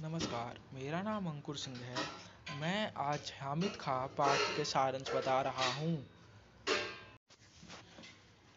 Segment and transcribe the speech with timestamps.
[0.00, 5.68] नमस्कार, मेरा नाम अंकुर सिंह है। मैं आज हामिद खां पाठ के सारांश बता रहा
[5.74, 6.06] हूँ।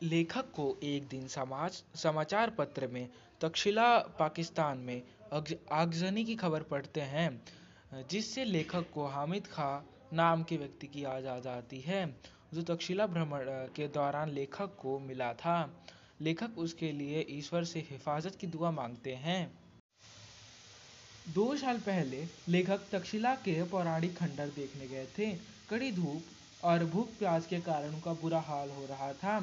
[0.01, 3.07] लेखक को एक दिन समाज, समाचार पत्र में
[3.41, 5.01] तक्षशिला पाकिस्तान में
[5.71, 7.29] आगजनी की खबर पढ़ते हैं,
[8.11, 9.71] जिससे लेखक को हामिद खां
[10.13, 12.05] नाम के व्यक्ति की याद आ जाती है,
[12.53, 13.45] जो तक्षशिला भ्रमण
[13.75, 15.57] के दौरान लेखक को मिला था।
[16.21, 19.68] लेखक उसके लिए ईश्वर से हिफाजत की दुआ मांगते हैं।
[21.29, 25.27] दो साल पहले लेखक तक्षशिला के पौराणिक खंडर देखने गए थे।
[25.69, 29.37] कड़ी धूप और भूख प्यास के कारण उनका बुरा हाल हो रहा था।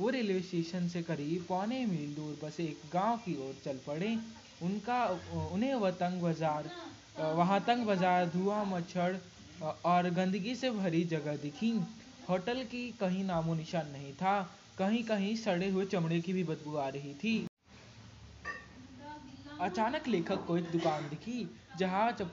[0.00, 4.16] वो रेलवे स्टेशन से करीब पौने मील दूर बसे एक गाँव की ओर चल पड़े।
[4.62, 5.04] उनका,
[5.52, 6.70] उन्हें वह तंग बाज़ार,
[7.34, 9.20] वहाँ तंग बाज़ार, धुआँ, मच्छर
[9.62, 11.70] और गंदगी से भरी जगह दिखी।
[12.28, 14.40] होटल की कहीं नामो निशान नहीं था।
[14.78, 17.47] कहीं कहीं सड़े हुए चमड़े की भी बदबू आ रही थी।
[19.60, 21.48] अचानक लेखक को एक दुकान दिखी
[21.78, 22.30] जहाँ चप,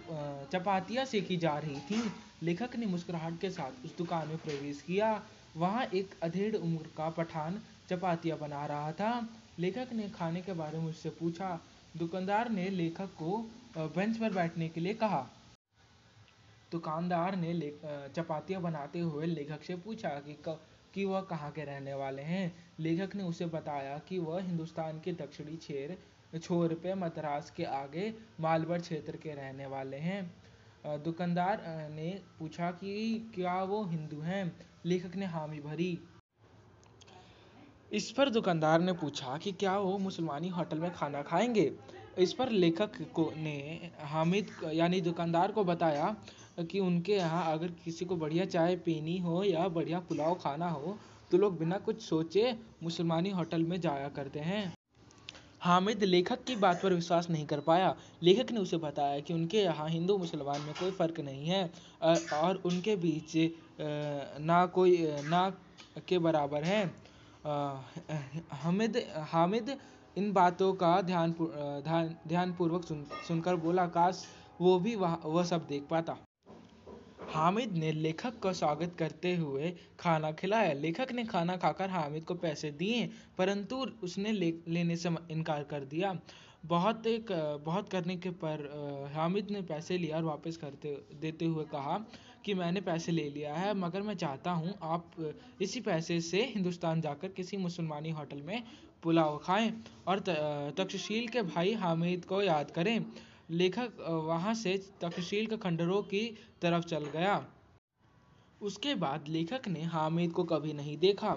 [0.54, 2.12] चपातियाँ सेकी जा रही थी।
[2.44, 5.22] लेखक ने मुस्कुराहट के साथ उस दुकान में प्रवेश किया।
[5.58, 9.28] वहाँ एक अधेड़ उम्र का पठान चपातियाँ बना रहा था।
[9.60, 11.60] लेखक ने खाने के बारे में उससे पूछा।
[11.98, 13.38] दुकानदार ने लेखक को
[13.78, 15.26] बेंच पर बैठने के लिए कहा।
[16.72, 17.54] दुकानदार ने
[18.16, 20.34] चपातियाँ बनाते हुए लेखक से पूछा कि
[20.96, 22.46] कि वह कहाँ के रहने वाले हैं।
[22.80, 28.14] लेखक ने उसे बताया कि वह हिंदुस्तान के दक्षिणी क्षेत्र छोर पे मद्रास के आगे
[28.40, 30.34] मालवर क्षेत्र के रहने वाले हैं।
[31.04, 32.92] दुकानदार ने पूछा कि
[33.36, 34.68] क्या वो हिंदू हैं?
[34.86, 35.98] लेखक ने हामी भरी।
[37.92, 41.72] इस पर दुकानदार ने पूछा कि क्या वो मुसलमानी होटल में खाना खाएँगे?
[42.18, 46.16] इस पर लेखक को ने हामिद, यानी दुकानदार को बताया
[46.62, 50.98] कि उनके यहाँ अगर किसी को बढ़िया चाय पीनी हो या बढ़िया पुलाव खाना हो
[51.32, 54.74] तो लोग बिना कुछ सोचे मुसलमानी होटल में जाया करते हैं।
[55.62, 59.58] हामिद लेखक की बात पर विश्वास नहीं कर पाया। लेखक ने उसे बताया कि उनके
[59.58, 61.70] यहाँ हिंदू मुसलमान में कोई फ़र्क नहीं है
[62.34, 63.34] और उनके बीच
[64.42, 65.50] ना कोई ना
[66.08, 66.86] के बराबर है।
[68.54, 68.98] हामिद
[69.32, 69.78] हामिद
[70.18, 71.32] इन बातों का ध्यान,
[72.28, 74.26] ध्यानपूर्वक सुन, सुनकर बोला, काश
[74.62, 76.18] वो भी वह वह सब देख पाता।
[77.28, 82.36] हामिद ने लेखक का स्वागत करते हुए खाना खिलाया। लेखक ने खाना खाकर हामिद को
[82.36, 86.14] पैसे दिए परंतु उसने ले, लेने से इनकार कर दिया।
[86.66, 87.32] बहुत एक
[87.66, 91.98] बहुत करने के पर हामिद ने पैसे लिया और वापस करते देते हुए कहा
[92.46, 95.12] कि मैंने पैसे ले लिया है मगर मैं चाहता हूँ आप
[95.62, 98.62] इसी पैसे से हिंदुस्तान जाकर किसी मुसलमानी होटल में
[99.04, 99.72] पुलाव खाएँ
[100.08, 100.20] और
[100.78, 103.00] तक्षशील के भाई हामिद को याद करें।
[103.50, 103.98] लेखक
[104.28, 106.26] वहाँ से तक्षशिल के खंडरों की
[106.62, 107.46] तरफ़ चल गया।
[108.62, 111.36] उसके बाद लेखक ने हामिद को कभी नहीं देखा।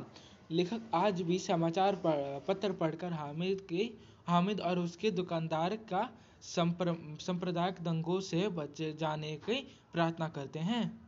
[0.50, 2.00] लेखक आज भी समाचार
[2.48, 3.90] पत्र पढ़कर हामिद के,
[4.28, 6.08] हामिद और उसके दुकानदार का
[6.42, 9.60] संप्रदायिक दंगों से बच जाने की
[9.92, 11.07] प्रार्थना करते हैं।